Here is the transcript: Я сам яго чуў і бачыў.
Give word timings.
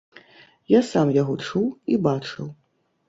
Я 0.71 0.79
сам 0.91 1.11
яго 1.21 1.35
чуў 1.49 1.67
і 1.93 2.01
бачыў. 2.09 2.49